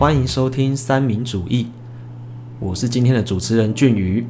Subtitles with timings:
[0.00, 1.66] 欢迎收听三民主义，
[2.58, 4.26] 我是今天的主持人俊宇。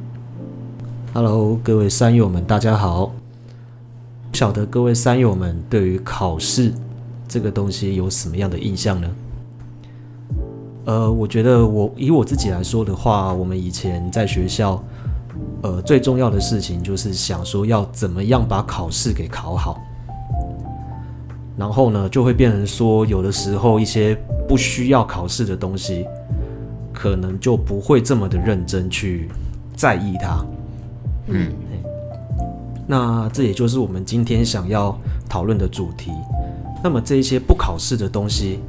[1.13, 3.13] Hello，各位山友们，大家好。
[4.29, 6.73] 不晓得各位山友们对于考试
[7.25, 9.09] 这个东西有什么样的印象呢？
[10.83, 14.83] 呃，我觉得我以我自己来说的话，我们以前在学校，
[15.61, 19.81] 呃，最重要的事情就是想说要怎么样把考试给考好。
[21.61, 26.07] 然后呢，就会变成说，有的时候一些不需要考试的东西，
[26.91, 29.29] 可能就不会这么的认真去
[29.75, 30.43] 在意它。
[31.27, 31.53] 嗯，
[32.87, 36.11] 那这也就是我们今天想要讨论的主题。
[36.83, 38.59] 那么这一些不考试的东西，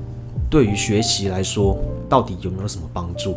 [0.51, 1.79] 对于学习来说，
[2.11, 3.35] 到底有没有什么帮助？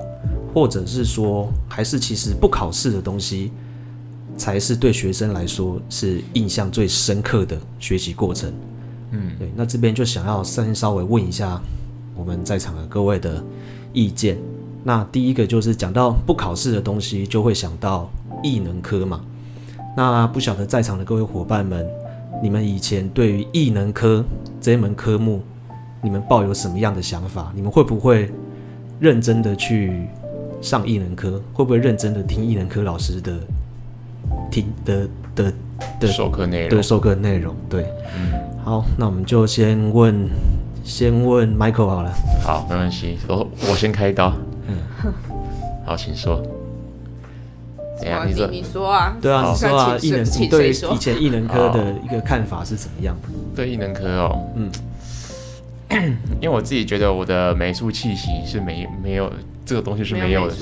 [0.53, 3.53] 或者是说，还是其实不考试的东西，
[4.35, 8.51] 才是对学生来说是印象最深刻的学习过程？
[9.15, 11.61] 嗯，对，那这边就想要先稍微问一下
[12.15, 13.41] 我们在场的各位的
[13.93, 14.37] 意见。
[14.83, 18.09] 那第一个就是讲到不考试的东西，就会想到
[18.43, 19.21] 艺能科嘛。
[19.97, 21.87] 那不晓得在场的各位伙伴们，
[22.43, 24.23] 你们以前对于艺能科
[24.59, 25.41] 这一门科目，
[26.03, 27.51] 你们抱有什么样的想法？
[27.55, 28.29] 你们会不会
[28.99, 30.07] 认真的去
[30.61, 31.41] 上艺能科？
[31.53, 33.39] 会不会认真的听艺能科老师的
[34.51, 35.53] 听的的
[35.99, 37.55] 的授课内容对授课内容？
[37.69, 37.83] 对，
[38.15, 38.31] 嗯，
[38.63, 40.27] 好，那我们就先问，
[40.83, 42.11] 先问 Michael 好了。
[42.43, 44.33] 好，没关系，我我先开刀。
[44.67, 45.13] 嗯，
[45.85, 46.41] 好，请说。
[47.97, 48.27] 怎样？
[48.27, 53.15] 你说你说啊，对啊，你说啊，艺请能，你对以前艺能科的一个看法是怎么样？
[53.55, 54.69] 对艺能科哦，嗯，
[56.41, 59.31] 因为我自己觉得我的美术气息是没没有
[59.65, 60.55] 这个东西是没有的，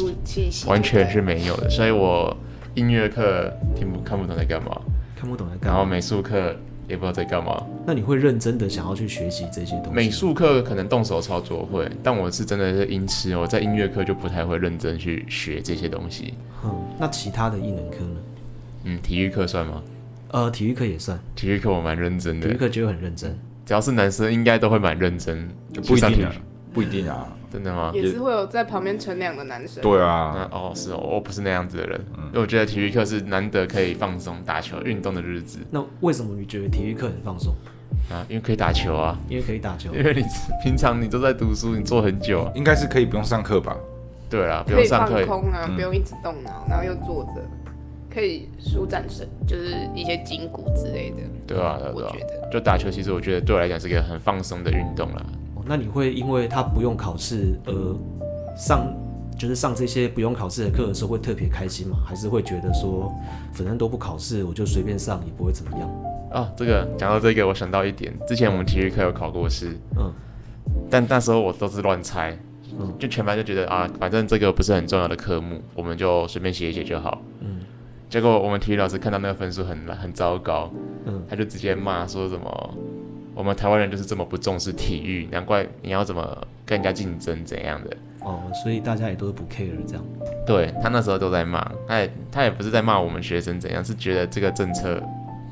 [0.68, 2.36] 完全是没有的，所以我
[2.76, 4.82] 音乐课听不看不懂在干嘛，
[5.16, 5.68] 看不懂在干嘛？
[5.68, 6.56] 然后美术课
[6.88, 7.64] 也不知道在干嘛。
[7.86, 9.92] 那你会认真的想要去学习这些东西？
[9.92, 16.34] 美，术课可能动手操作会，但我是真的是音痴，我在音乐课就不太会认真去学这些东西。
[16.64, 18.20] 嗯，那其他的艺能科呢？
[18.86, 19.82] 嗯，体育课算吗？
[20.30, 23.38] 呃，体育课也算，体育课我蛮认真的，体育课就很认真。
[23.66, 25.48] 只要是男生应该都会蛮认真。
[25.88, 26.32] 不一定啊
[26.74, 27.32] 不一定啊。
[27.54, 27.92] 真的吗？
[27.94, 29.84] 也是会有在旁边乘凉的男生。
[29.84, 37.54] 对啊，哦，是哦，我不是那样子的人，因为我觉得体育课是难得可以放松、打球、运动的日子那为什么你觉得体育课很放松？
[38.12, 39.94] 啊，因为可以打球啊，因为可以打球。
[39.94, 40.24] 因为你
[40.64, 42.52] 平常你都在读书，你坐很久啊。
[42.56, 43.78] 应该是可以不用上课吧？
[44.32, 47.42] 对啊，不可以放用上课，空啊，嗯不用一直动脑，然后又坐着，
[48.12, 51.18] 可以舒展身，就是一些筋骨之类的。
[51.46, 55.24] 对啊，对啊对啊我觉得就打球，其实我觉得对我来讲是一个很放松的运动啦。
[55.64, 57.74] 哦那你会因为他不用考试而
[58.56, 58.94] 上，
[59.38, 61.98] 就是上这些不用考试的课的时候会特别开心吗？
[62.06, 63.12] 还是会觉得说，
[63.54, 65.90] 反正都不考试，我就随便上也不会怎么样？
[66.32, 70.12] 哦，这个讲到这个，我想到一点，之前我们体育课有考过试，嗯
[70.90, 72.38] 但那时候我都是乱猜，
[72.80, 77.22] 嗯就全班就觉得啊，反正这个不是很重要的科目，我们就随便写一写就好。
[77.42, 77.62] 嗯
[78.10, 80.72] 结果我们体育老师看到那个分数很很糟糕，
[81.06, 82.74] 嗯，他就直接骂说什么
[83.34, 87.98] 我们台湾人就是这么不重视体育，难怪你要怎么跟人家竞争怎样的。
[88.22, 90.04] 哦，所以大家也都是不 care 这样。
[90.46, 95.02] 对他那时候都在骂，他也他也不是在骂我们学生怎样，是觉得这个政策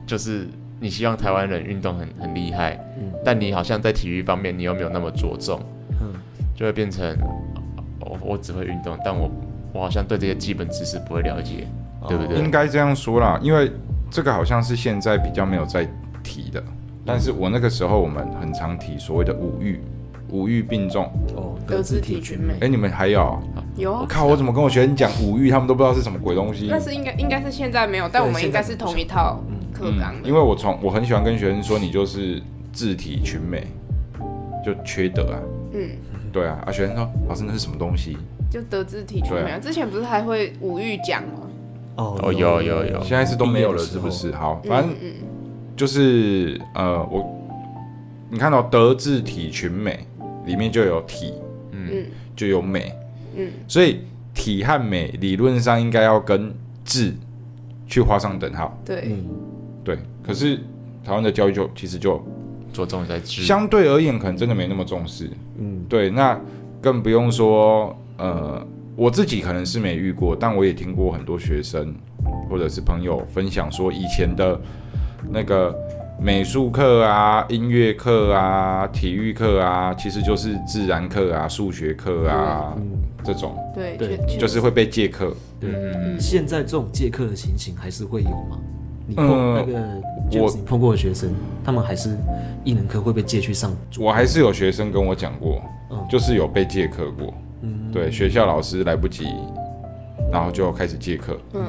[0.06, 0.48] 就是
[0.80, 5.62] 你希望台湾人运动很很厉害，嗯但你好像在体育方面你又没有那么着重，
[6.02, 6.14] 嗯，
[6.56, 7.16] 就会变成
[8.00, 9.30] 我我只会运动，但我
[9.74, 11.68] 我好像对这些基本知识不会了解，
[12.08, 12.38] 对不对？
[12.38, 13.70] 应该这样说啦，因为
[14.10, 15.86] 这个好像是现在比较没有在
[16.24, 16.64] 提的，
[17.06, 19.80] 但是我那个时候我们很常提所谓的五育，
[20.30, 21.06] 五育并重。
[21.36, 23.40] 哦，德智体群美哎，你们还有？
[23.76, 26.80] 有啊我靠，我怎么跟我学生讲五育，他们都不知道是什么鬼东西那。
[26.80, 29.40] 是应该应该是现在没有，但我们应该是同一套
[29.74, 30.28] 课纲的。
[30.28, 32.42] 因为我从我很喜欢跟学生说，你就是
[32.72, 33.66] 智体群美，
[34.64, 35.40] 就缺德啊。
[35.74, 35.90] 嗯，
[36.32, 38.18] 对啊，啊，学生说老师那是什么东西？
[38.50, 39.60] 就德智体群美啊。
[39.60, 41.48] 之前不是还会五育讲吗？
[41.96, 44.32] 哦哦有有有现在是都没有了，是不是？
[44.32, 45.14] 好，反正嗯嗯
[45.82, 47.28] 就是呃，我
[48.30, 50.06] 你看到德智体群美
[50.46, 51.34] 里面就有体，
[51.72, 52.06] 嗯。
[52.36, 52.94] 就有美，
[53.36, 53.50] 嗯。
[53.68, 54.02] 所以
[54.32, 56.54] 体和美理论上应该要跟
[56.86, 57.12] 智
[57.88, 58.80] 去画上等号。
[58.86, 59.26] 对，嗯，
[59.84, 60.58] 对，可是
[61.04, 62.24] 台湾的教育就其实就
[62.72, 65.28] 着重在智，相对而言，可能真的没那么重视。
[65.58, 65.84] 嗯。
[65.90, 66.40] 对，那
[66.80, 68.64] 更不用说呃，
[68.96, 71.96] 我自己可能是没遇过，但我也听过很多学生
[72.48, 74.62] 或者是朋友分享说，以前的
[75.30, 75.76] 那个
[76.20, 82.84] 美术课啊、音乐课啊、体育课啊，其实就是自然课啊、数学课啊、嗯
[83.24, 85.36] 这种，对，对就是会被借课。
[85.62, 88.60] 嗯嗯嗯，现在这种借课的情形还是会有吗？
[89.08, 89.66] 你碰、嗯
[90.32, 91.30] 那个我碰过的学生，
[91.64, 92.18] 他们还是
[92.64, 93.72] 艺能科会被借去上？
[93.90, 95.98] 主我还是有学生跟我讲过，嗯。
[96.10, 97.34] 就是有被借课过，
[97.92, 99.28] 对，学校老师来不及，
[100.32, 101.62] 然后就开始借课，嗯，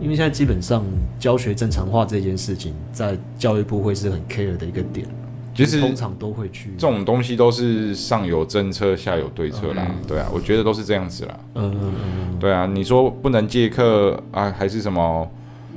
[0.00, 0.84] 因为现在基本上
[1.18, 5.06] 教学正常化这件事情，在教育部会是很 care 的一个点，
[5.54, 9.86] 其实通常都会去这种东西都是上有政策，下有对策啦。
[9.88, 11.38] 嗯对啊，我觉得都是这样子啦。
[11.54, 15.28] 嗯嗯嗯对啊，你说不能借课啊，还是什么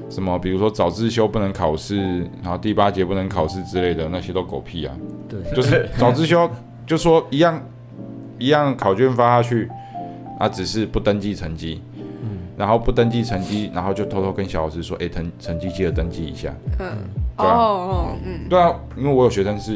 [0.09, 1.97] 什么，比如说早自修不能考试，
[2.41, 4.95] 然后第八节不能考试之类的，那些都狗屁啊。
[4.99, 6.49] 嗯，对，就是 早自修
[6.87, 7.61] 就说一样
[8.39, 9.67] 一样考卷发下去，
[10.39, 11.81] 啊，只是不登记成绩。
[12.63, 16.53] 嗯然后不登记成绩，然后就偷偷跟小老师说：“哎、成成绩记得登记一下。
[16.79, 16.97] 嗯，
[17.37, 17.59] 对啊哦
[17.91, 19.75] 哦，嗯，对啊，因为我有学生是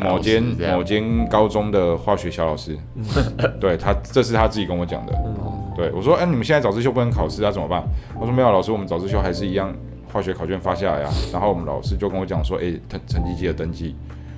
[0.00, 0.40] 某间
[0.72, 2.78] 某间高中的化学小老师，
[3.60, 5.12] 对他，这是他自己跟我讲的。
[5.26, 5.34] 嗯
[5.74, 7.82] 对我说：“哎、你们现在早自修不能考试啊，怎么办？”
[8.20, 9.74] 我说：“没有，老师，我们早自修还是一样，
[10.12, 13.96] 化学考卷发下来啊。”然后我们老师就跟我讲说：“哎、成成绩记得登记。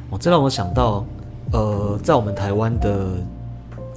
[0.09, 1.05] 我这让我想到，
[1.53, 3.17] 呃，在我们台湾的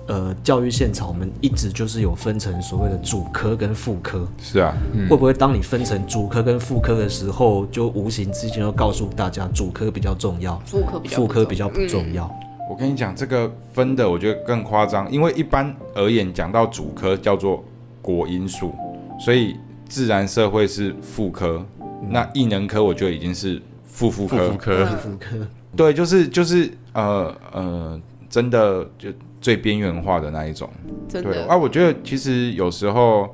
[0.08, 5.08] 呃教育现场，我们一直就是有分成所谓的主科跟副科。”是啊，嗯。
[5.08, 12.30] 会不会当你分成主科跟副科的时候，就无形之间就告诉大家主科比较重要，副科比较副科比较不嗯重要？
[12.70, 17.64] 我跟你讲，这个分的我觉得更夸张，因为一般而言讲到主科叫做
[18.02, 18.74] 国因素，
[19.20, 19.56] 所以
[19.88, 21.66] 自然社会是副科，
[22.10, 24.38] 那艺能科我觉得已经是副副科。
[24.38, 24.86] 妇妇科。
[24.98, 29.10] 副科，对，就是就是呃呃，真的就
[29.48, 30.70] 最边缘化的那一种。
[31.08, 33.34] 真的对啊，我觉得其实有时候，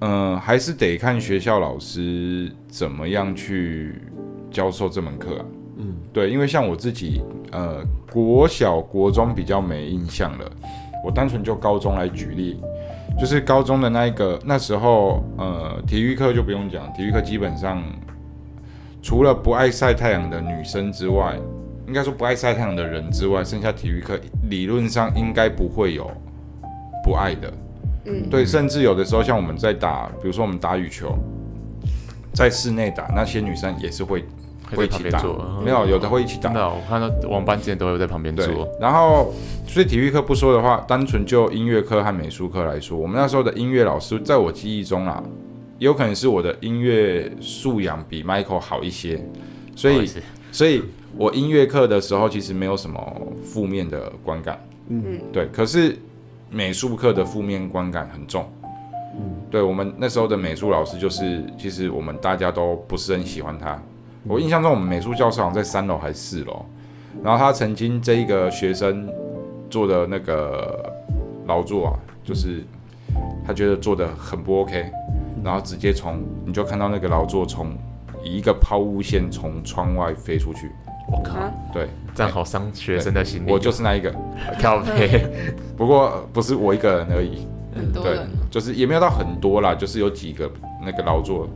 [0.00, 3.94] 嗯、还是得看学校老师怎么样去
[4.50, 5.44] 教授这门课啊。
[5.78, 7.82] 嗯，对，因为像我自己，呃，
[8.12, 10.44] 国小、国中比较没印象了。
[11.02, 12.60] 我单纯就高中来举例，
[13.18, 17.82] 就是高中的那一个那时候，呃，体育课就不用讲，体育课基本上
[19.00, 21.38] 除了不爱晒太阳的女生之外，
[21.86, 24.18] 应该说不爱晒太阳的人之外，剩下体育课
[24.50, 26.10] 理论上应该不会有
[27.04, 27.52] 不爱的。
[28.04, 31.16] 嗯，对，甚至有的时候像我们在打，比如说我们打羽球，
[32.32, 34.24] 在室内打，那些女生也是会
[34.70, 35.22] 会会一起打，
[35.64, 36.50] 没有有的会一起打。
[36.50, 36.54] 真。
[36.54, 39.32] 的哦，我看到我们班之前都会在旁边对做，，然后
[39.66, 45.22] 所以体育课不说的话，单纯就音乐课和美术课来说，我们那时候的音乐老师，在我记忆中啊，
[45.78, 49.20] 有可能是我的音乐素养比 Michael 好一些，
[49.74, 50.08] 所以
[50.52, 50.82] 所以
[51.16, 53.00] 我音乐课的时候其实没有什么
[53.42, 55.96] 负面的观感，嗯对，可是
[56.50, 58.46] 美术课的负面观感很重。
[59.18, 63.80] 嗯对我们那时候的美术老师，就是其实我们大家都不是很喜欢他。
[64.24, 66.66] 我印象中，我们美术教室好像在三楼还是四楼，
[67.22, 69.08] 然后他曾经这一个学生
[69.70, 70.92] 做的那个
[71.46, 71.92] 劳作啊，
[72.24, 72.62] 就是
[73.46, 74.84] 他觉得做的很不 OK，
[75.42, 77.72] 然后直接从你就看到那个劳作从
[78.22, 80.70] 以一个抛物线从窗外飞出去。
[81.10, 83.50] 我靠，啊对，这样好伤学生的心理。
[83.50, 84.12] 我就是那一个，
[84.60, 85.26] 靠背，
[85.76, 87.46] 不过不是我一个人而已。
[87.74, 90.50] 对很多人，就是也没有到很多啦，就是有几个
[90.82, 91.46] 那个劳作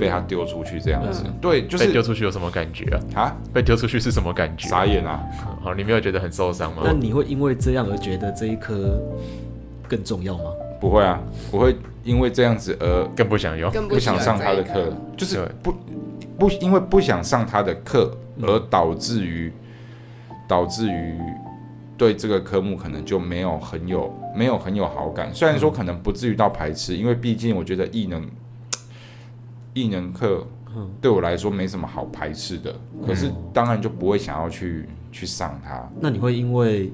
[0.00, 1.22] 被他丢出去这样子。
[1.26, 3.20] 嗯对，就被丢出去有什么感觉啊？
[3.20, 4.66] 啊，被丢出去是什么感觉？
[4.66, 5.20] 傻眼啊！
[5.62, 6.92] 好，你没有觉得很受伤吗那？
[6.94, 8.98] 你会因为这样而觉得这一科
[9.86, 10.44] 更重要吗？
[10.80, 11.20] 不会啊，
[11.50, 13.70] 我会因为这样子而更不想用。
[13.70, 15.70] 更不想上他的课就是不
[16.38, 19.52] 不因为不想上他的课而导致于
[20.48, 21.18] 导致于
[21.96, 25.32] 对这个科目可能就没有很有没有很有好感。
[25.32, 28.28] 虽然说可能不至于到排斥，因为毕竟我觉得艺能
[29.74, 30.90] 艺能课嗯。
[31.00, 32.74] 对我来说没什么好排斥的，
[33.06, 35.88] 可是当然就不会想要去去上它。
[36.00, 36.90] 那你会因为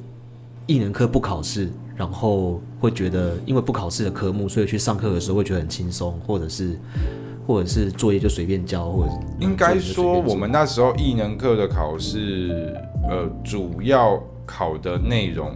[0.67, 6.79] 艺能课不考试，然后会觉得因为不考试的科目，所以去上课的时候会觉得很轻松，或者是
[7.49, 12.77] 或者是作业就随便交，或者应该说，我们那时候艺能课的考试，
[13.09, 15.51] 呃，主要考的内容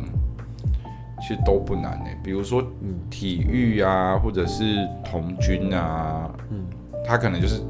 [1.20, 2.94] 其实都不难诶、比如说嗯。
[3.10, 6.64] 体育啊，或者是童军啊，嗯。
[7.04, 7.60] 它可能就是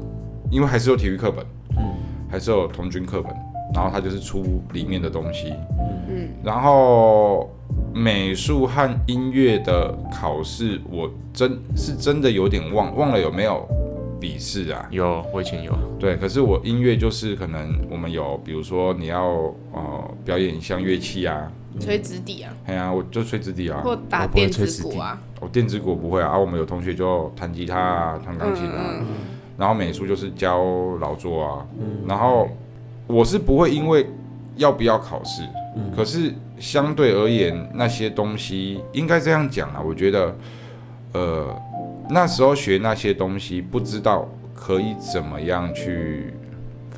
[0.49, 1.45] 因为还是有体育课本，
[1.77, 1.83] 嗯。
[2.31, 3.29] 还是有童军课本，
[3.75, 5.53] 然后它就是出里面的东西，
[6.09, 7.49] 嗯，然后
[7.93, 13.67] 美术和音乐的考试，我真是真的有点忘忘了有没有
[14.23, 14.87] 笔试啊？
[14.89, 15.77] 有，我以前有。
[15.99, 29.07] 对，可是我音乐就是可能我们有，比如说你要呃表演一项乐器啊，吹纸笛啊，哎呀，我就吹纸笛啊，或打电子鼓啊，我电子鼓不会啊，啊，我们有同学就弹吉他啊，弹钢琴啊，嗯。
[29.57, 30.63] 然后美术就是教
[31.01, 31.67] 劳作啊，
[32.07, 32.47] 然后
[33.07, 34.07] 我是不会因为
[34.55, 35.43] 要不要考试，
[35.93, 40.35] 可是相对而言那些东西应该这样讲啊，我觉得
[41.11, 41.55] 呃
[42.13, 46.31] 那时候学那些东西不知道可以怎么样去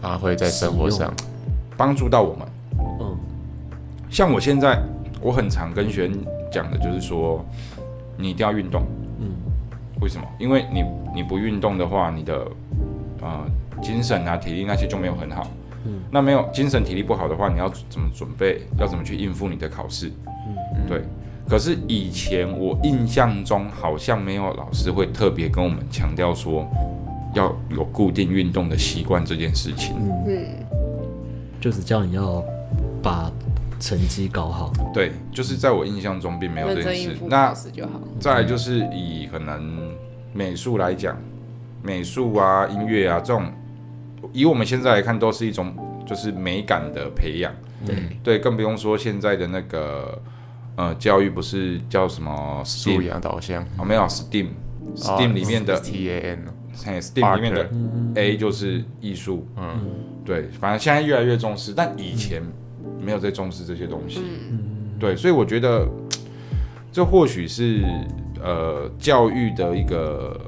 [0.02, 1.14] 发挥在生活上，
[1.78, 2.48] 帮助到我们。
[3.00, 3.18] 嗯
[4.10, 4.82] 像我现在，
[5.22, 6.18] 我很常跟学员
[6.52, 7.44] 讲的就是说，
[8.18, 8.84] 你一定要运动。
[9.20, 9.32] 嗯
[10.02, 10.28] 为什么？
[10.38, 10.84] 因为你
[11.16, 12.46] 你不运动的话，你的
[13.22, 13.46] 呃
[13.82, 15.48] 精神啊、体力那些就没有很好。
[15.86, 18.62] 嗯那没有精神体力不好的话，你要怎么准备？
[18.78, 20.12] 要怎么去应付你的考试？
[20.28, 21.02] 嗯对。
[21.48, 26.68] 可是以前我印象中好像没有老师会特别跟我们强调说
[27.34, 29.96] 要有固定运动的习惯这件事情。
[29.98, 30.48] 嗯，嗯，
[31.62, 32.44] 就是叫你要
[33.04, 33.32] 把
[33.80, 34.72] 成绩搞好。
[34.94, 37.54] 对，就是在我印象中并没有这件事那。
[38.20, 39.94] 再来就是以可能
[40.34, 41.16] 美术来讲，
[41.84, 43.52] 美术啊、音乐啊这种，
[44.34, 45.76] 以我们现在来看，都是一种
[46.08, 47.54] 就是美感的培养。
[47.86, 50.20] 对，对，更不用说现在的那个
[50.76, 56.46] 呃教育不是叫什么素养导向哦，没有 STEAM，STEAM 里面的 T A N，
[56.84, 59.80] 嘿 STEAM 里面的嗯 A 就是艺术，嗯，
[60.26, 62.42] 对，反正现在越来越重视，但以前
[63.00, 64.22] 没有在重视这些东西。
[64.52, 64.60] 嗯，
[65.00, 65.88] 对，所以我觉得
[66.92, 67.84] 这或许是
[68.42, 70.40] 呃教育的一个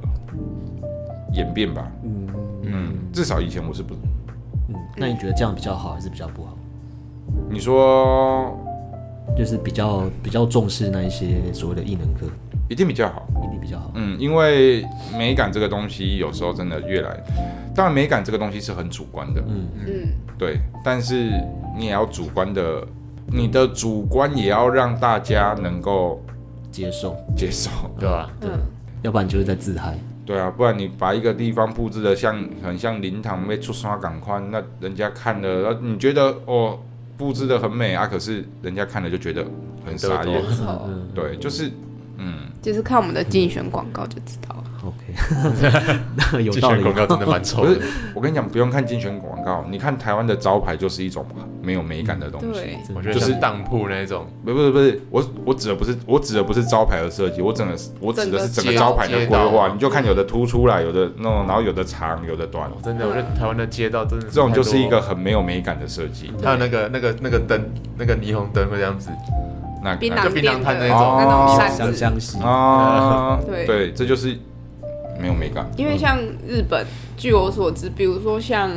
[1.34, 1.91] 演变吧。
[2.03, 2.27] 嗯
[2.63, 3.93] 嗯，至少以前我是不，
[4.67, 6.57] 嗯，那你觉得这样比较好还是比较不好？
[7.50, 8.60] 你说
[9.36, 12.27] 就是比较比较重视那一些所谓的艺能科，
[12.69, 13.27] 一定比较好。
[13.43, 13.91] 一定比较好。
[13.96, 14.86] 嗯，因为
[15.17, 17.17] 美感这个东西有时候真的越来，
[17.75, 21.31] 当然美感这个东西是很主观的，嗯嗯，对，但是
[21.77, 22.86] 你也要主观的，
[23.27, 26.24] 你的主观也要让大家能够
[26.72, 27.69] 接受，接受。
[28.00, 28.29] 对吧？
[28.39, 28.50] 对，
[29.01, 29.98] 要不然就是在自嗨。
[30.25, 36.77] 对啊，不然你把一个地方布置的像很像灵堂被出刷港宽，那人家看了，然后你觉得哦
[37.17, 39.45] 布置的很美啊，可是人家看了就觉得
[39.86, 40.41] 很傻眼。
[41.15, 41.71] 对，就是
[42.17, 44.63] 嗯，就是看我们的竞选广告就知道了。
[44.88, 46.81] ，OK， 有竞道理。
[46.81, 51.25] 选广告真的蛮丑不是的，我跟你讲，不用看竞选广告，你看台湾的招牌就是一种
[51.62, 52.59] 没有美感的东西。
[52.59, 59.67] 对，我觉得就是当铺那种，不不是不是，我我指的不是我指的不是招牌的设计，我整个是我指的是整个招牌的规划。
[59.71, 66.31] 你就看有的凸出来，有的那种，然后有的长，有的短，哦真的，我觉得台湾的街道真的这种就是一，个很没有美感的设计。
[66.43, 67.62] 还有那个那个那个灯，
[67.97, 69.09] 那个霓虹灯会这样子，
[69.84, 73.65] 那槟那榔店的槟榔摊那那种种扇香子，香系，啊， 对。
[73.65, 74.38] 对，这就是
[75.19, 75.65] 没有美感。
[75.77, 76.17] 因为像
[76.48, 78.72] 日本，据我所知，比如说像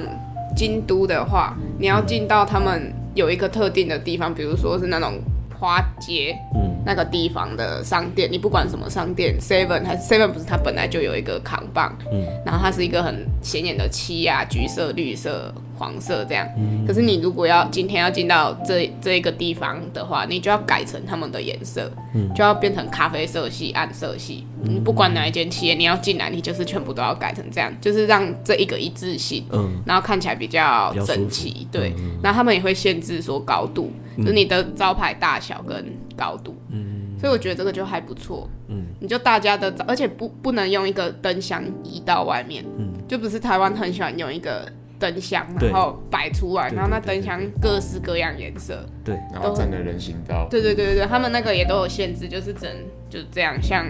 [0.56, 5.20] 京都的话，你要进到他们有一个特定的地方，比如说是那种
[5.58, 6.70] 花街嗯。
[6.86, 12.24] 那个地方的商店，你不管什么商店，Seven 还是 Seven 不是它本来就有一个扛棒，嗯。
[12.44, 16.46] 然后它是一个很显眼的漆啊，橘色、绿色、黄色这样。
[16.58, 24.46] 嗯可是你如果要今天要进到这这一个地方的话，你就要改成他们的颜色，嗯就要变成咖啡色系、暗色系。
[24.62, 29.44] 你不管哪一间企业，你要进来，你就是全部都要改成这样，就是让这一个一致性。
[29.52, 31.94] 嗯然后看起来比较整齐，对。
[32.22, 35.84] 然后他们也会限制说高度，就是你的招牌大小跟
[36.14, 36.54] 高度。
[36.70, 38.48] 嗯所以我觉得这个就还不错。
[38.68, 44.66] 嗯你就大家的，而且不不能用一个灯箱移到外面，嗯就不是台湾很喜欢用一个
[45.00, 48.84] 灯箱，然后摆出来，然后那灯箱各式各样颜色。
[49.02, 52.70] 对，然后占了人行道，对对对对对，他们那个也都有限制，就是整
[53.08, 53.86] 就是这样，像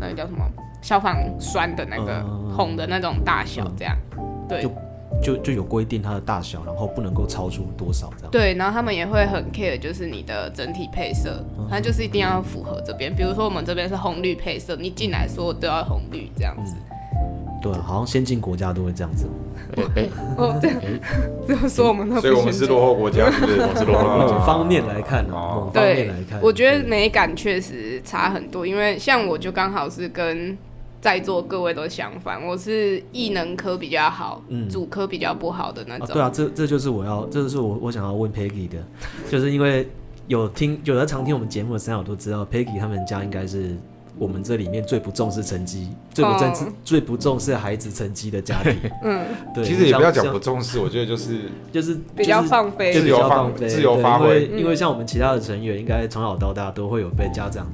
[0.00, 0.44] 那个叫什么
[0.80, 3.94] 消防栓的那个嗯红的那种大小这样。
[4.48, 4.72] 对就
[5.22, 8.30] 就就有规定它的大小，然后不能够超出多少这样。
[8.30, 13.14] 对，然后他们也会很 care，就是你的整体配色，嗯它就是一定要符合这边。
[13.14, 16.74] 比如说我们这边是红绿配色，你进来说都要红绿这样子。
[17.72, 19.26] 对，好像先进国家都会这样子。
[20.36, 20.80] 哦，这样
[21.48, 23.60] 就说我们都不所以我们是落后国家，是不是？
[23.60, 24.34] 我们是落后国家。
[24.38, 30.56] 某方面来看呢，哦某方面对来看，，我觉得美感确实差很多，因为像我就刚好是跟
[31.00, 36.06] 在座各位都相反，我是艺能科比较好，嗯主科比较不好的那种。
[36.08, 38.78] 啊对啊，这这就是我要，这就是我我想要问 Peggy 的，
[39.30, 39.88] 就是因为
[40.26, 43.76] 有听有的常听我们节目的三友都知道，Peggy 他们家应该是
[44.18, 46.72] 我们这里面最不重视成绩、最不重视、哦。
[46.84, 48.74] 最不重视孩子成绩的家庭。
[49.04, 52.92] 嗯，对，其实也不要讲不重视，我觉得就是就是比较放飞。
[52.92, 54.26] 自由放飞自由发挥。
[54.26, 54.58] 因为嗯。
[54.60, 57.66] 因为像我们其他的成员，应该从小到大都会有被家长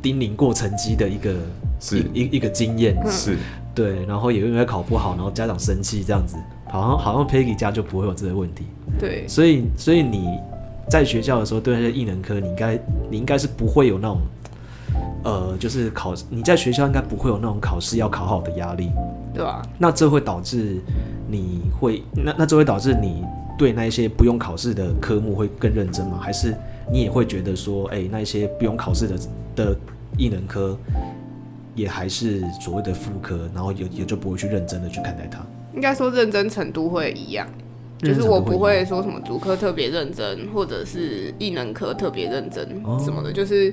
[0.00, 1.34] 叮咛过成绩的一个
[1.78, 1.98] 是。
[2.14, 3.36] 一一一个经验，是。
[3.74, 6.36] 对，然后也因为考不好，然后家长生气这样子，
[6.70, 8.64] 好像好像 Peggy 家就不会有这个问题，
[8.98, 10.38] 对，所以所以你
[10.90, 12.78] 在学校的时候对那些艺能科，你应该
[13.10, 14.18] 你应该是不会有那种。
[15.24, 18.90] 呃，就是考你在学校应该不会有那种考试要考好的压力，
[19.34, 19.62] 对吧？
[19.78, 20.80] 那这会导致
[21.28, 23.24] 你会那那这会导致你
[23.56, 26.18] 对那一些不用考试的科目会更认真吗？
[26.20, 26.54] 还是
[26.90, 29.18] 你也会觉得说，哎、那一些不用考试的
[29.54, 29.76] 的
[30.18, 30.76] 艺能科
[31.74, 35.38] 也还是所谓的副科，然后也也就不会去认真的去看待它？
[35.74, 37.46] 应该说认真程度会一样，
[38.00, 43.72] 就是我不会会说什么主科特别认真，或者是艺能科特别认真哦什么的，就是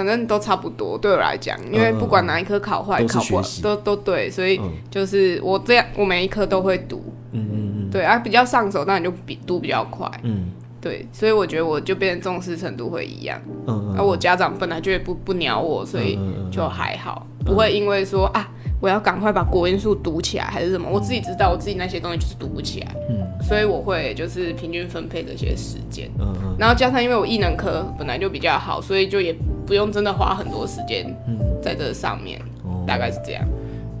[0.00, 0.96] 反正都差不多。
[0.96, 7.04] 对我来讲，因为不管哪一科考坏、考不好都都对，所以嗯就是我这样，我每一科都会读。
[7.32, 10.10] 嗯嗯对啊，比较上手，当然就比读比较快。
[10.22, 13.38] 嗯对，所以我觉得我就变得重视程度会一样。
[13.66, 18.48] 嗯嗯，而、我家长本来就也不不鸟我，所以嗯嗯嗯就还好，不会因为说啊，
[18.80, 23.16] 我要赶快把国音数读起来还是什么，我自己知道我自己那些东西就是读不起来，嗯。
[23.42, 26.10] 所以我会就是平均分配这些时间。
[26.18, 26.56] 嗯嗯。
[26.58, 29.34] 然后加上因为我艺能科本来就比较好，所以就也
[29.66, 32.84] 不用真的花很多时间嗯，在这上面，哦。
[32.86, 33.44] 大概是这样。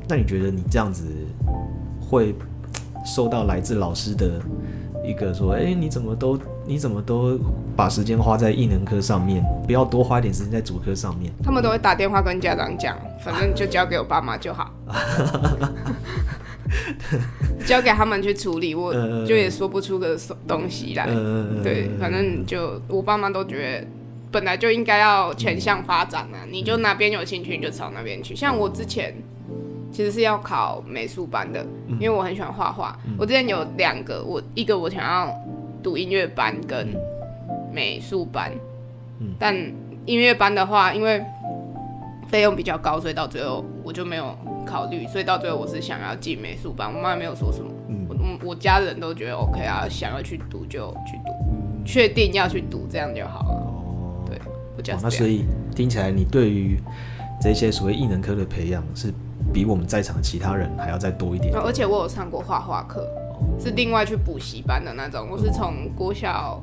[0.08, 1.04] 那你觉得你这样子
[2.00, 2.34] 会
[3.04, 4.40] 受到来自老师的
[5.04, 6.38] 一个说，哎、你怎么都
[6.70, 7.36] 你怎么都
[7.74, 11.32] 把时间花在艺能科上面，不要多花一点时间在主科上面？
[11.42, 14.72] 他们都会打电话跟家长讲，反正就交给我爸妈就好，
[17.66, 18.94] 交给他们去处理，我
[19.26, 21.06] 就也说不出个东西来。
[21.06, 23.86] 呃，对，反正就我爸妈都觉得
[24.30, 28.36] 本来就应该要全向发展啊，你就哪边有兴趣你就朝那边去。
[28.36, 29.12] 像我之前
[29.90, 31.66] 其实是要考美术班的，
[31.98, 32.96] 因为我很喜欢画画。
[33.18, 35.34] 我之前有两个，我一个我想要
[35.82, 36.88] 读音乐班跟
[37.72, 38.52] 美术班，
[39.18, 39.54] 嗯但
[40.06, 41.22] 音乐班的话，因为
[42.28, 47.70] 费用比较高，所以到最后我就没有考虑，所以到最后我是想要进美术班，我妈也没有说什么。
[47.88, 48.06] 嗯
[48.42, 53.54] 我家人都觉得 OK 啊，想要去读就去读，嗯确定要去读这样就好了。
[53.54, 54.38] 哦，对，
[54.76, 55.02] 我家哇是这样。
[55.02, 55.44] 那所以
[55.74, 56.78] 听起来你对于
[57.40, 59.12] 这些所谓艺能科的培养是
[59.52, 61.54] 比我们在场的其他人还要再多一点。
[61.54, 63.06] 而且我有上过画画课，
[63.58, 65.28] 是另外去补习班的那种。
[65.30, 66.62] 我是从国小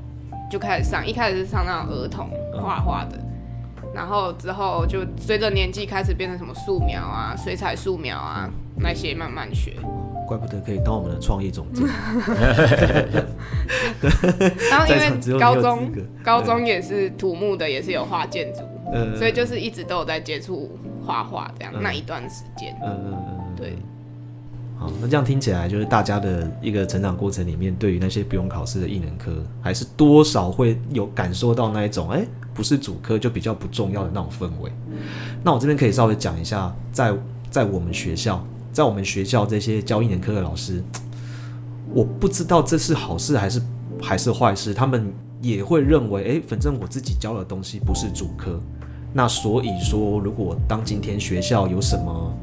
[0.49, 3.17] 就开始上，一开始是上那种儿童画画的，
[3.93, 9.73] 然后之后就随着年纪开始变成什么素描啊、水彩素描啊那些慢慢学。
[10.27, 11.85] 怪不得可以当我们的创意总监，
[14.69, 15.89] 然后因为高中
[16.21, 18.59] 高中也是土木的，也是有画建筑，
[18.91, 22.75] 呃，所以就是一直都有在接触画画这样嗯那一段时间。
[22.83, 23.77] 嗯嗯嗯嗯，对，
[24.79, 34.71] 好，那这样听起来就是大家的一个成长过程里面，对于那些不用考试的艺能科，还是多少会有感受到那一种，哎、不是主科就比较不重要的那种氛围。
[35.43, 37.11] 那我这边可以稍微讲一下，在
[37.49, 40.83] 在我们学校，在我们学校这些教艺能科的老师，
[41.91, 43.61] 我不知道这是好事还是
[43.99, 45.11] 还是坏事，他们
[45.41, 48.61] 也会认为，哎、反正我自己教的东西不是主科，
[49.11, 52.37] 那所以说，如果当今天学校有什么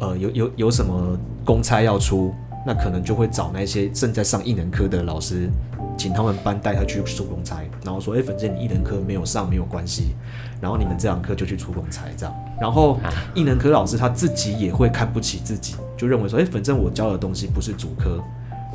[0.00, 2.32] 呃，有有有什么公差要出，
[2.66, 5.50] 那可能就会找那些正在上艺能科的老师，
[5.96, 10.14] 请他们班带他去出公差，然后说，哎、反正你艺能科没有上没有关系，
[10.60, 12.34] 然后你们这堂课就去出公差这样。
[12.60, 12.98] 然后
[13.34, 18.20] 艺能科老师他自己也会看不起自己，就认为说，哎、反正我教的东西不是主科，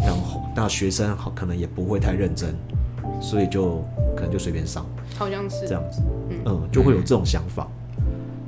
[0.02, 2.54] 然后那学生好可能也不会太认真，
[3.22, 3.84] 所以就
[4.16, 4.86] 可能就随便上。
[5.18, 5.68] 好像是。
[5.68, 6.02] 这样子，
[6.46, 7.68] 嗯，就会有这种想法，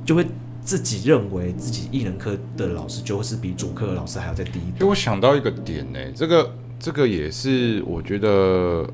[0.06, 0.26] 就会
[0.66, 4.80] 自己认为自己艺人科的老师就会是比主科的老师还要再低一点。
[4.80, 8.90] 就我想到一个点呢、这个这个也是我觉得，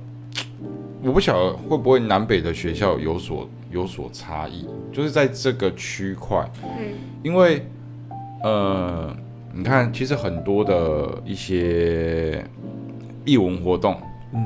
[1.01, 7.65] 我不晓得会不会南北的学校有所有所差异，就是在这个区块，嗯，因为
[8.43, 9.15] 呃，
[9.53, 12.45] 你看，其实很多的一些
[13.23, 13.95] 艺文活动，
[14.33, 14.43] 嗯，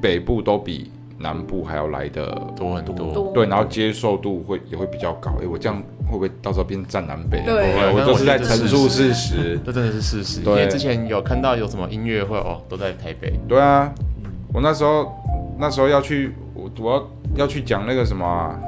[0.00, 3.12] 北部都比南部还要来的多很多。
[3.12, 3.32] 多。
[3.32, 5.32] 对，然后接受度会也会比较高。
[5.40, 7.42] 诶，我这样会不会到时候变站南北？
[7.44, 7.92] 对。
[7.94, 9.60] 我都是在陈述事实。
[9.64, 13.92] 这真的是事实，因对为之前有看到有什么音乐会哦，都在台北，对啊，
[14.52, 15.12] 我那时候
[15.58, 17.08] 那时候要去，我我要
[17.44, 18.58] 要去讲那个什么啊、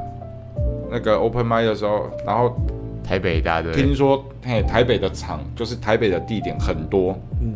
[0.91, 2.55] 那个 open m i 的时候，然后
[3.03, 7.55] 台北大对听说嘿台北的场就是台北的地点很多，嗯。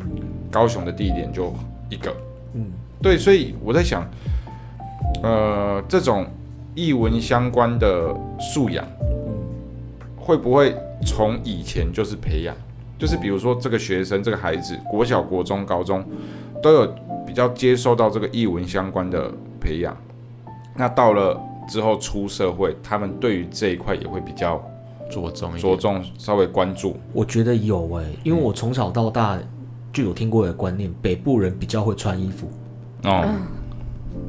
[0.51, 1.53] 高雄的地点就
[1.91, 2.11] 一个。
[2.55, 2.65] 嗯。
[3.03, 4.09] 对，所以我在想，
[5.23, 6.27] 呃，这种
[6.75, 8.85] 译文相关的素养，
[10.17, 12.55] 会不会从以前就是培养？
[12.99, 16.03] 就是比如说这个学生、这个孩子，国小、国中、高中
[16.63, 16.95] 都有
[17.27, 19.95] 比较接受到这个译文相关的培养，
[20.75, 24.57] 那到了之后出社会，他们对于这一块也会比较
[25.11, 26.97] 着重着重，稍微关注。
[27.13, 29.39] 我觉得有诶、因为我从小到大
[29.93, 32.49] 就有听过的观念，北部人比较会穿衣服，
[33.05, 33.29] 哦，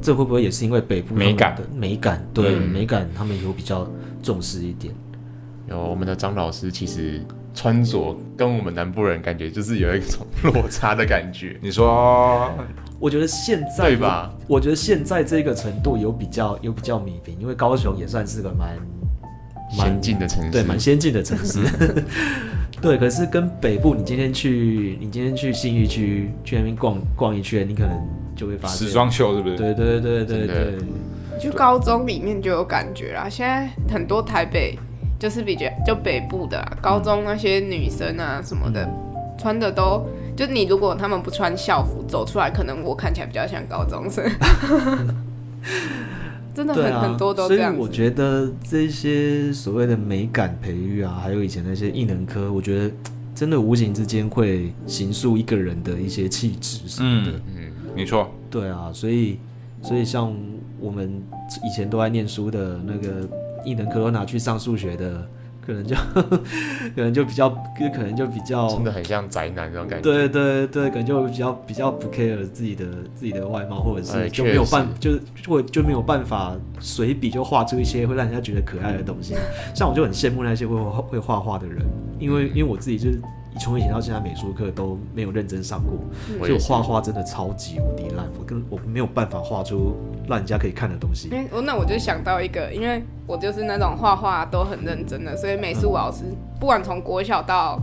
[0.00, 2.26] 这会不会也是因为北部美感的美感？
[2.32, 3.88] 对，嗯美感他们有比较
[4.22, 4.94] 重视一点。
[5.68, 7.22] 有我们的张老师，其实
[7.54, 12.50] 穿着跟我们南部人感觉就是有一种落差的感觉，你说
[12.98, 14.32] 我觉得现在对吧？
[14.46, 18.76] 我觉得现在这个程度有比较有比较米平，因为高雄也算是个蛮
[19.76, 21.60] 蛮先进的城市，对蛮先进的城市。
[22.80, 27.90] 对，可是跟北部，你今天去，你今天去信义区去那边逛逛一圈，你可能
[28.38, 29.56] 就会发现时装秀是不是？
[29.56, 30.78] 对对对对对，
[31.40, 33.28] 去高中里面就有感觉啦。
[33.28, 34.78] 现在很多台北
[35.18, 38.88] 就是比较就北部的啦高中那些女生啊什么的，
[39.36, 44.24] 穿的都就你如果他们不穿校服走出来，可能我看起来比较像高中生。
[46.54, 47.80] 真的很、啊，很多都这样子。
[47.80, 52.90] 我觉得这些所谓的美感培育啊，还有以前那些艺能科，我觉得
[53.32, 57.30] 真的无形之间会形塑一个人的一些气质什么的。
[57.30, 57.57] 嗯，嗯，
[57.98, 59.38] 没错，对啊，所以
[59.82, 60.34] 所以像
[60.80, 61.22] 我们
[61.64, 63.28] 以前都在念书的那个
[63.64, 65.26] 艺能科，都拿去上数学的，
[65.60, 65.96] 可能就
[66.94, 67.50] 可能就比较，
[67.94, 70.02] 可能就比较真的很像宅男那种感觉。
[70.02, 79.34] 对对对，可能就比较比较不 care 自己的自己的外貌，或者哎是就没有办，就是或就没有办法随笔就画出一些会让人家觉得可爱的东西。
[79.74, 81.84] 像我就很羡慕那些会会画画的人，
[82.18, 83.20] 因为因为我自己就是
[83.58, 85.98] 从以前到现在美术课都没有认真上过，
[86.38, 89.96] 所以我画画真的超级无敌烂，我跟我没有办法画出
[90.28, 91.30] 让人家可以看的东西
[91.64, 96.24] 那我就想到一个，因为我就是那种画画都很认真的，所以美术老师
[96.60, 97.80] 不管从国小到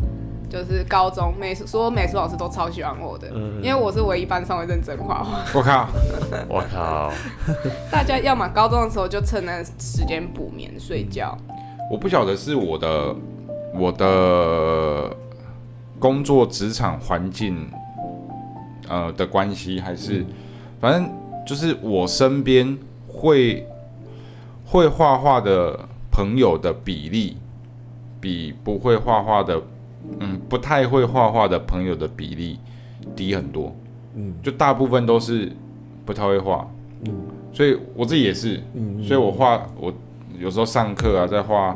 [0.49, 3.61] 就是高中，美术所有美术老师都超喜欢我的，嗯。
[3.61, 5.39] 因为我是唯一班上会认真画画。
[5.53, 5.88] 我靠，
[6.47, 7.11] 我靠，
[7.91, 11.35] 大家要么高中的时候就趁那时间补眠睡觉，
[11.91, 13.15] 我不晓得是我的
[13.73, 15.15] 我的
[15.99, 17.69] 工作职场环境
[18.88, 20.25] 呃的关系，还是、
[20.79, 21.10] 反正
[21.45, 22.77] 就是我身边
[23.08, 23.65] 会
[24.65, 25.79] 会画画的
[26.12, 27.38] 朋友的比例，
[28.19, 29.62] 比不会画画的
[30.19, 32.60] 嗯不太会画画的朋友的比例
[33.15, 33.75] 低很多。
[34.15, 34.34] 嗯。
[34.43, 35.51] 就大部分都是
[36.05, 36.67] 不太会画，
[37.05, 37.13] 嗯。
[37.53, 39.03] 所以我自己也是，嗯。
[39.03, 39.93] 所以我画我
[40.38, 41.75] 有时候上课啊，在画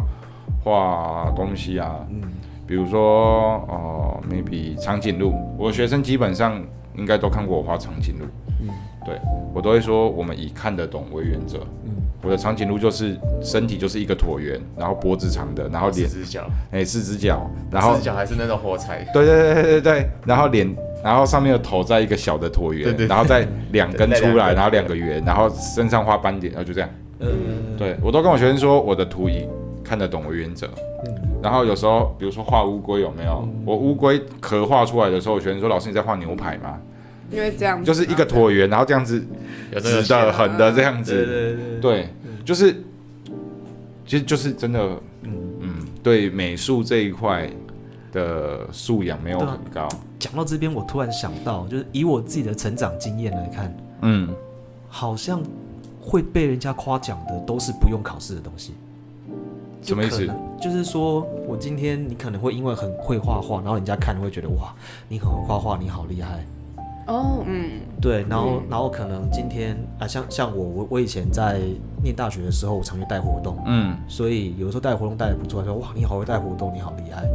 [0.63, 2.21] 画东西啊，嗯
[2.69, 6.63] 比如说哦、m a y b e 长颈鹿，我的学生基本上
[6.95, 8.25] 应该都看过我画长颈鹿，
[8.61, 8.69] 嗯
[9.03, 9.17] 对
[9.55, 11.57] 我都会说我们以看得懂为原则。
[11.83, 26.89] 嗯我的长颈鹿就是身体就是一个椭圆，然后脖子长的，然后脸四只脚，哎四只脚，然后四只脚还是那种火柴，对对对对对对，然后脸，然后上面的头在一个小的椭圆，对对对然后再两根出来，然后两个圆，然后身上画斑点，然后就这样。
[27.21, 27.29] 嗯
[27.77, 29.47] 对我都跟我学生说，我的图以
[29.83, 30.67] 看得懂为原则。
[31.05, 33.47] 嗯然后有时候，比如说画乌龟有没有？
[33.65, 36.77] 我乌龟壳画出来的时候，我学生说：“老师你在画牛排吗？
[37.31, 39.25] 因为这样就是一个椭圆，然后这样子
[39.77, 41.13] 直的、横的这样子。
[41.13, 42.09] 对对，对，
[42.43, 42.73] 就是，
[44.05, 44.79] 其实就是真的，
[45.23, 45.31] 嗯。
[45.61, 47.49] 嗯，对美术这一块
[48.11, 49.87] 的素养没有很高。
[50.17, 54.27] 讲到这边，我突然想到，就是以我自己的成长经验来看，嗯，
[54.87, 55.41] 好像
[56.01, 58.73] 会被人家夸奖的都是不用考试的东西。
[59.81, 60.27] 什么意思？
[60.61, 64.73] 就是说我今天你可能会因为很会画画，然后人家看会觉得哇，
[65.07, 66.45] 你很会画画，你好厉害。
[67.07, 68.63] 哦，嗯，对，然后、嗯。
[68.69, 71.59] 然后可能今天啊，像像我我我以前在
[72.03, 77.27] 念大学的时候，我常去带活动，嗯，所以有时候带活动带的不错，说哇你好会带活动，你好厉害。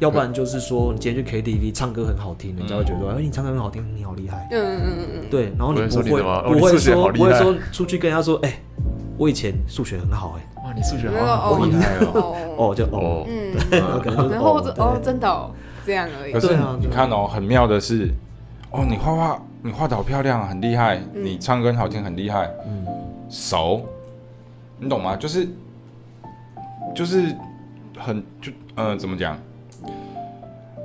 [0.00, 4.48] 要不然就是说你今天去 KTV 唱歌很好听，人家会觉得说哎、你唱歌很好听，你好厉害。
[4.50, 5.30] 嗯嗯嗯嗯。
[5.30, 8.60] 对，然后你不会不会说不会说出去跟人家说哎、
[9.16, 11.54] 我以前数学很好哎、哇，你数学好。
[11.54, 12.10] 好厉害哦。
[12.14, 12.36] 哦，
[12.70, 12.74] 哦。
[12.74, 15.50] 就哦，哦，嗯， 然后可能就哦，真的哦，
[15.86, 16.32] 这样而已。
[16.32, 16.40] 可。
[16.40, 18.10] 是对啊你看哦，很妙的是，
[18.70, 21.24] 哦，你画画，你画的好漂亮，很厉害，嗯。
[21.24, 22.86] 你唱歌很好听，很厉害，嗯。
[23.30, 23.82] 熟，
[24.78, 25.16] 你懂吗？
[25.16, 25.48] 就是
[26.94, 27.34] 就是
[27.98, 29.38] 很就呃怎么讲，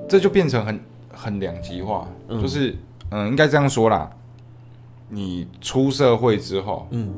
[0.08, 0.80] 这就变成很
[1.12, 2.40] 很两极化，嗯。
[2.42, 2.76] 就是
[3.12, 4.08] 嗯、应该这样说啦，
[5.08, 7.12] 你出社会之后嗯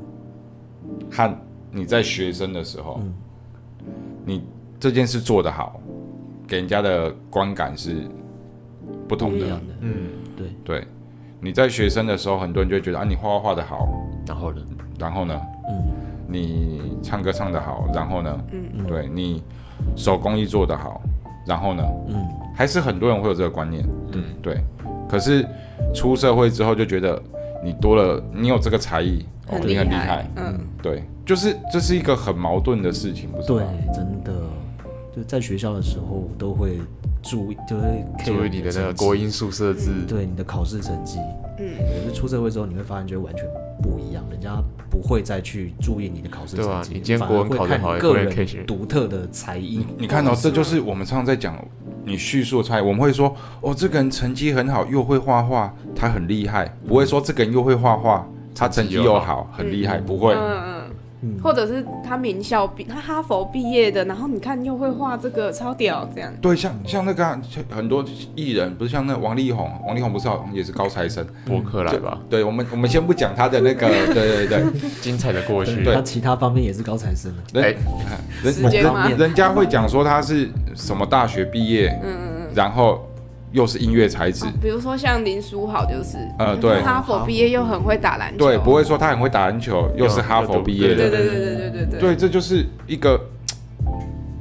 [1.11, 1.37] 和
[1.71, 3.13] 你在学生的时候，嗯。
[4.23, 4.43] 你
[4.79, 5.79] 这件事做得好，
[6.47, 8.07] 给人家的观感是
[9.07, 9.59] 不同的。
[9.79, 10.87] 嗯，对，对，
[11.39, 13.87] 你在学生的时候，很多人就会觉得啊，你画画画得好，
[14.27, 14.61] 然后呢？
[14.99, 15.91] 然后呢，嗯。
[16.27, 18.85] 你唱歌唱得好，然后呢，嗯。
[18.85, 19.43] 对你
[19.95, 21.01] 手工艺做得好，
[21.47, 22.23] 然后呢，嗯。
[22.55, 24.61] 还是很多人会有这个观念，嗯，对。
[25.09, 25.45] 可是
[25.93, 27.21] 出社会之后就觉得
[27.63, 34.31] 你多了，你有这个才艺，哦，很你很厉害害，，嗯，对，就是这是一个很矛盾的事情，不是对？，真的，
[35.15, 36.79] 就在学校的时候都会
[37.21, 41.19] 注意，就会注意你的那个国音素设置，对你的考试成绩，
[41.59, 43.45] 嗯，可是出社会之后你会发现就完全
[43.81, 51.55] 不一样，人家不会再去注意你的考试对啊成绩，你今天国文考得会看好个人独特的才艺，你看到，哦这就是我们常常在讲
[52.05, 52.81] 你叙述的差异。
[52.81, 60.33] 我们会说，哦，这个人成绩很好，又会画画，他很厉害，不会说这个人又会画画，他成绩又好，很厉害，不会。
[60.33, 60.90] 嗯嗯，
[61.23, 66.31] 嗯或者是他名校毕，他哈佛毕业的，然后你看又会画这个，超屌，这样。
[66.41, 68.03] 对，像像那个啊、像很多
[68.35, 71.25] 艺人，不是像那王力宏，王力宏不是好像也是高材生。
[71.45, 74.63] 博客来吧，对，我们我们先不讲他的那个， 对对对，
[75.01, 75.83] 精彩的过去。
[75.85, 77.61] 他其他方面也是高材生的。
[77.61, 77.75] 哎
[78.43, 83.07] 人时间吗人人家会讲说他是什么大学毕业，嗯嗯嗯然后
[83.51, 93.19] 又是音乐才子、比如说像林书豪就是，呃，对，哈佛毕业又很会打篮球，对，不会说他很会打篮球，又是哈佛毕业的，对对对对对对对,對,對，对，这就是一个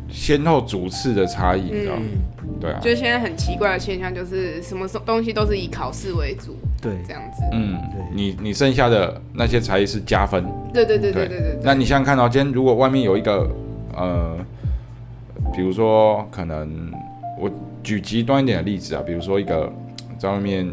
[0.08, 2.02] 先后主次的差异，你知道吗？
[2.60, 13.50] 对啊，就现在很奇怪的现象就是，什么东西都是以考试为主，对，这样子，嗯，对，你你剩下的那些才艺是加分，对对对对对对，那你想想看哦，今天如果外面有一个，
[13.96, 14.36] 呃，
[15.52, 16.92] 比如说可能
[17.36, 17.50] 我。
[17.82, 19.72] 举极端一点的例子啊，比如说一个
[20.18, 20.66] 在外面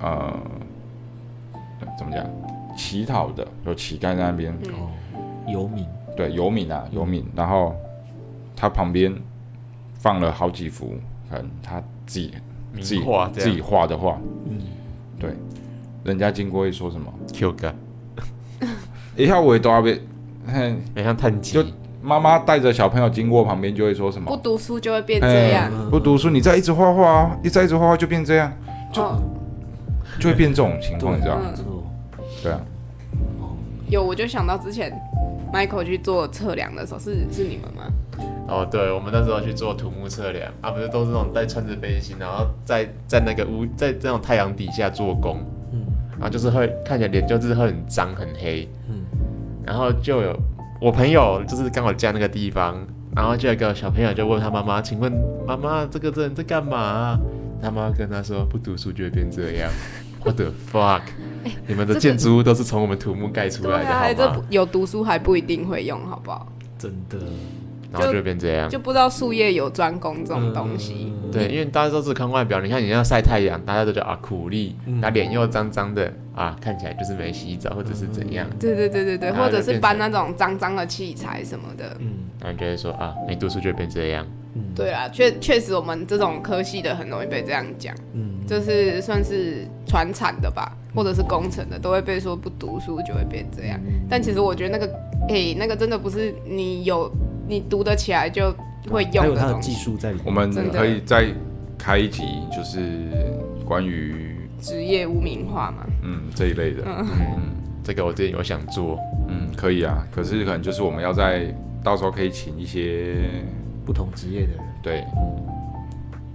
[0.00, 0.36] 呃
[1.98, 2.24] 怎么讲
[2.76, 4.72] 乞讨的，有乞丐在那边，嗯。
[4.74, 4.90] 哦，
[5.48, 5.86] 游民，
[6.16, 7.74] 对游民啊游民，然后
[8.54, 9.12] 他旁边
[9.94, 10.94] 放了好几幅
[11.28, 12.34] 可能他自己
[12.74, 14.60] 自己名画自己画的画，嗯，
[15.18, 15.34] 对，
[16.04, 17.74] 人家经过会说什么？Q 哥，
[19.16, 20.00] 一下我都要被，
[20.46, 21.64] 嘿很像探机就。
[22.02, 24.30] 妈妈带着小朋友经过旁边就会说什么？
[24.30, 25.70] 不读书就会变这样。
[25.72, 28.52] 嗯不读书，你再一直画画啊，一再一直画画就变这样，
[28.96, 29.20] 哦，
[30.18, 31.42] 就会变这种情况，你知道吗？
[31.56, 31.64] 嗯，
[32.42, 32.60] 对啊，
[33.88, 34.92] 有我就想到之前
[35.52, 37.92] Michael 去做测量的时候，是是你们吗？
[38.48, 45.38] 哦，对，我们那时候去做土木测量啊，不是都是那种带穿着背心，然后在在那个屋在这种太阳底下做工，
[45.72, 45.80] 嗯
[46.12, 48.94] 然后就是会看起来脸就是会很脏很黑，嗯
[49.64, 50.36] 然后就有
[50.80, 52.74] 我朋友就是刚好家那个地方，
[53.14, 55.12] 然后就有个小朋友就问他妈妈，请问
[55.46, 57.18] 妈妈这个人在干嘛、
[57.62, 59.70] 他妈跟他说不读书就会变这样
[60.24, 61.02] ，What the fuck？
[61.68, 64.36] 你们的建筑物都是从我们土木盖出来的好吗？
[64.36, 66.50] 不有读书还不一定会用，好不好？
[66.78, 67.18] 真的
[67.92, 68.68] 然后就会变这样。
[68.68, 71.12] 就不知道术业有专攻这种东西。
[71.14, 81.96] 嗯对，因为大家都是看外表，你看你要晒太阳，大家都觉得啊苦力，嗯他脸又脏脏的啊，看起来就是没洗澡或者是怎样，对对对对对，或者是搬那种脏脏的器材什么的。
[82.00, 84.26] 嗯然后就会说啊没读书就会变这样。
[84.54, 93.78] 嗯，对啊，确确实我们这种科系的很容易被这样讲，嗯，就是算是传产的吧，或者是工程的，都会被说不读书就会变这样。
[93.86, 94.92] 嗯但其实我觉得那个，
[95.28, 97.08] 诶、那个真的不是你有
[97.50, 98.54] 你读得起来就
[98.88, 99.54] 会还有它的。
[99.58, 100.24] 技术在里面。
[100.24, 101.26] 我们可以再
[101.76, 102.22] 开一集，
[102.56, 103.08] 就是
[103.66, 106.30] 关于职业污名化嘛，嗯。
[106.32, 107.04] 这一类的，嗯。
[107.18, 107.42] 嗯，
[107.82, 108.96] 这个我之前有想做，
[109.28, 110.06] 嗯，可以啊。
[110.12, 113.16] 可是可能就是我们要在到时候可以请一些
[113.84, 114.58] 不同职业的人。
[114.80, 115.42] 对，嗯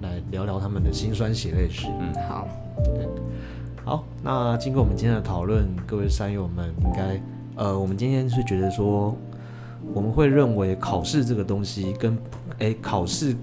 [0.01, 1.88] 来聊聊他们的辛酸血泪史。
[2.01, 2.13] 嗯。
[2.28, 2.47] 好，
[3.86, 7.21] 好，那经过我们今天的讨论，各位山友们应该，
[7.56, 9.15] 呃，我们今天是觉得说，
[9.93, 12.17] 我们会认为考试这个东西跟，
[12.60, 13.36] 诶考试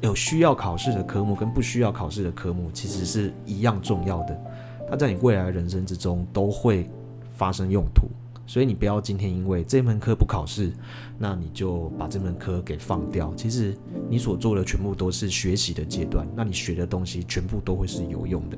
[0.00, 4.40] 有需要考试的科目跟不需要考试的科目其实是一样重要的，
[4.88, 6.88] 它在你未来的人生之中都会
[7.36, 8.08] 发生用途。
[8.46, 10.72] 所以你不要今天因为这门课不考试，
[11.18, 13.30] 那你就把这门课给放掉。
[13.36, 13.76] 其实
[14.08, 18.56] 你所做的全部都是学习的阶段，那你学的东西全部都会是有用的。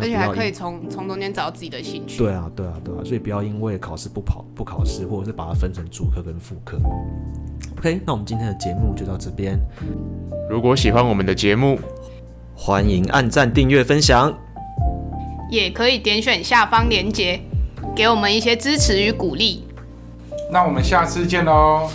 [0.00, 2.18] 那而且还可以从从中间找到自己的兴趣。
[2.18, 6.78] 对啊，对啊，对啊，所以不要因为考试不跑不考试，或者是把它分成主科跟副科。
[7.78, 9.58] OK，那我们今天的节目就到这边，
[10.48, 11.78] 如果喜欢我们的节目，
[12.54, 14.32] 欢迎按赞、订阅、分享。
[15.50, 17.40] 也可以点选下方链接，
[17.94, 19.64] 给我们一些支持与鼓励。
[20.52, 21.88] 那我们下次见喽，